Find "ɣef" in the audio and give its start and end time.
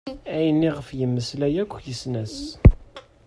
0.77-0.87